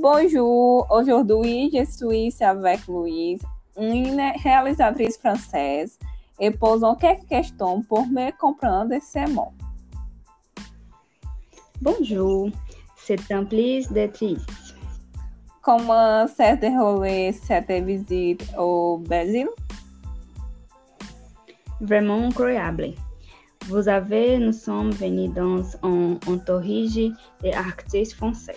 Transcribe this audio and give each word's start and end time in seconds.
Bonjour, 0.00 0.86
aujourd'hui 0.92 1.72
je 1.74 1.84
suis 1.84 2.32
avec 2.40 2.86
Louise, 2.86 3.42
une 3.76 4.22
réalisatrice 4.44 5.18
française, 5.18 5.98
et 6.38 6.52
posons 6.52 6.94
quelques 6.94 7.26
questions 7.26 7.82
pour 7.82 8.06
me 8.06 8.30
comprendre 8.38 8.94
ces 9.02 9.26
mots. 9.26 9.52
Bonjour, 11.82 12.48
c'est 12.96 13.28
un 13.32 13.44
plaisir 13.44 13.90
d'être 13.90 14.22
ici. 14.22 14.46
Comment 15.62 16.28
s'est 16.28 16.56
déroulée 16.58 17.32
cette 17.32 17.84
visite 17.84 18.46
au 18.56 18.98
Brésil? 18.98 19.48
Vraiment 21.80 22.26
incroyable. 22.28 22.92
Vous 23.66 23.82
savez, 23.82 24.38
nous 24.38 24.52
sommes 24.52 24.92
venus 24.92 25.32
dans 25.34 25.64
un 25.82 26.16
entourage 26.28 27.10
d'artistes 27.42 28.14
français. 28.14 28.54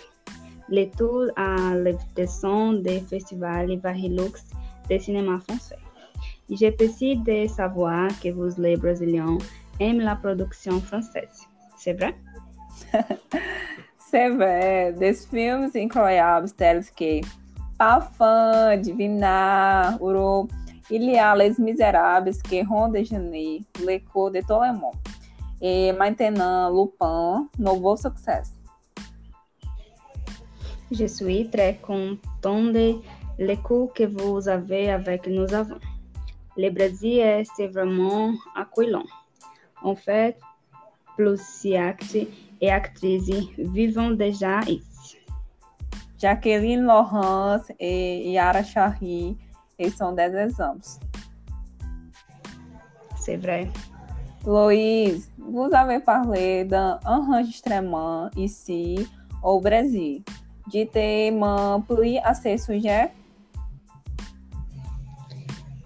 Le 0.74 0.86
tout 0.86 1.28
à 1.36 1.74
l'invitation 1.74 2.72
des 2.72 3.00
festivals 3.00 3.76
Varilux 3.76 4.40
de 4.88 4.96
cinéma 4.96 5.38
français. 5.46 5.76
J'ai 6.48 6.70
précis 6.70 7.16
de 7.18 7.46
savoir 7.46 8.08
que 8.22 8.30
vous, 8.30 8.58
les 8.58 8.78
Brésiliens, 8.78 9.36
aiment 9.78 10.00
la 10.00 10.16
production 10.16 10.80
française. 10.80 11.46
C'est 11.76 11.92
vrai? 11.92 12.14
C'est 13.98 14.30
vrai, 14.30 14.94
des 14.94 15.12
films 15.12 15.68
incroyables 15.76 16.50
tels 16.52 16.86
que 16.98 17.20
Parfum, 17.76 18.78
Divina, 18.78 19.98
Uro, 20.00 20.48
Il 20.90 21.04
y 21.04 21.18
a 21.18 21.36
Les 21.36 21.52
Misérables 21.58 22.32
que 22.50 22.66
Ron 22.66 22.94
Janeiro, 23.04 23.62
Le 23.80 23.98
Cours 24.10 24.30
de 24.30 24.40
Tolemon. 24.40 24.92
Et 25.60 25.92
maintenant, 25.92 26.70
Lupin, 26.70 27.46
nouveau 27.58 27.94
succès. 27.94 28.42
Je 30.92 31.06
suis 31.06 31.48
très 31.48 31.76
content 31.76 32.64
de 32.64 32.96
l'écoute 33.38 33.92
que 33.94 34.04
vous 34.04 34.46
avez 34.46 34.90
avec 34.90 35.26
nous 35.26 35.52
avant. 35.54 35.80
Le 36.56 36.68
Brésil 36.68 37.18
est 37.18 37.66
vraiment 37.68 38.34
accueillant. 38.54 39.06
En 39.82 39.94
fait, 39.94 40.38
plusieurs 41.16 41.88
acteurs 41.88 42.26
et 42.60 42.70
actrices 42.70 43.30
vivent 43.56 44.16
déjà 44.16 44.60
ici. 44.60 45.16
Jacqueline 46.18 46.82
Laurence 46.82 47.72
et 47.80 48.30
Yara 48.30 48.62
Charry 48.62 49.36
ils 49.78 49.92
sont 49.92 50.12
des 50.12 50.34
exemples. 50.36 50.86
C'est 53.16 53.36
vrai. 53.36 53.68
Loïs, 54.46 55.30
vous 55.38 55.68
avez 55.72 56.00
parlé 56.00 56.64
d'un 56.64 57.00
enregistrement 57.06 58.28
ici 58.36 59.08
au 59.42 59.60
Brésil. 59.60 60.22
Dites-moi 60.68 61.82
plus 61.88 62.18
à 62.22 62.34
ce 62.34 62.56
sujet. 62.56 63.10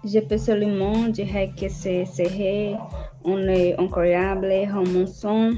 Je 0.03 0.19
peux 0.19 0.37
seulement 0.37 1.07
dire 1.07 1.53
que 1.59 1.67
ce 1.67 2.05
serait 2.05 2.77
un 3.25 3.83
incroyable 3.83 4.51
romançon 4.71 5.51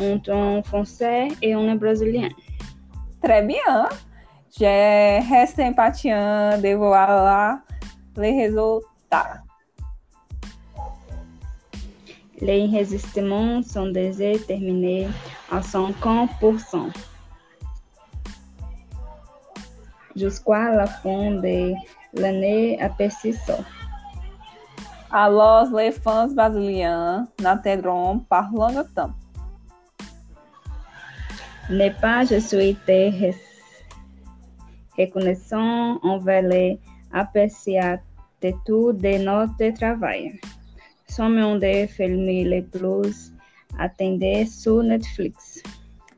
entre 0.00 0.30
un 0.30 0.62
Français 0.62 1.28
et 1.42 1.54
un 1.54 1.74
Brésilien. 1.74 2.28
Très 3.22 3.42
bien. 3.42 3.88
Je 4.58 5.30
reste 5.30 5.58
impatient 5.58 6.60
de 6.60 6.74
voir 6.74 7.58
les 8.16 8.46
résultats. 8.46 9.42
Les 12.40 12.62
enregistrements 12.62 13.62
sont 13.62 13.90
déjà 13.90 14.38
terminés 14.46 15.08
à 15.50 15.60
50%. 15.60 16.90
Jusqu'à 20.16 20.74
la 20.74 20.86
fin 20.86 21.30
de 21.32 21.74
l'année 22.14 22.80
à 22.80 22.88
Persisson. 22.88 23.64
Alors, 25.12 25.66
les 25.76 25.90
fans 25.92 26.28
brésiliens 26.28 27.26
n'attendront 27.40 28.20
pas 28.20 28.48
longtemps. 28.52 29.12
N'est 31.70 31.94
pas 32.00 32.24
je 32.24 32.38
suis 32.38 32.76
très 32.84 33.34
reconnaissant 34.98 35.98
envers 36.02 36.42
les 36.42 36.80
appréciateurs 37.12 38.02
de 38.42 39.24
notre 39.24 39.74
travail. 39.74 40.40
Sommes 41.08 41.38
un 41.38 41.56
des 41.56 41.86
films 41.86 42.26
les 42.26 42.62
plus 42.62 43.32
attendus 43.78 44.46
sur 44.46 44.82
Netflix. 44.82 45.62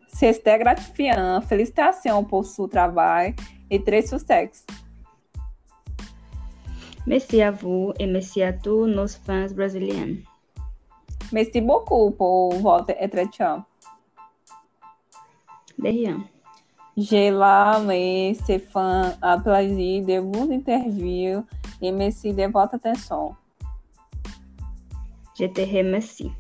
C'est 0.09 0.45
gratifiant. 0.45 1.41
Félicitations 1.41 2.23
pour 2.25 2.45
seu 2.45 2.69
trabalho 2.69 3.35
e 3.73 3.79
très 3.79 4.03
sucesso. 4.03 4.65
Merci 7.07 7.43
à 7.43 7.51
vous 7.51 7.93
et 7.99 8.07
merci 8.07 8.43
à 8.43 8.53
tous 8.53 8.87
nos 8.87 9.09
fans 9.09 9.51
brésiliens. 9.55 10.17
Merci 11.33 11.61
beaucoup 11.61 12.11
pour 12.11 12.53
votre 12.61 12.95
entretien. 13.01 13.65
De 15.79 15.89
rien. 15.89 16.23
J'ai 16.97 17.33
ces 18.45 18.59
fans 18.59 19.17
à 19.23 19.39
plaisir 19.39 20.05
de 20.05 20.19
vous 20.19 20.53
interviews 20.53 21.43
et 21.81 21.91
merci 21.91 22.35
de 22.35 22.45
votre 22.45 22.75
attention. 22.75 23.35
Je 25.39 25.47
te 25.47 25.63
remercie. 25.63 26.31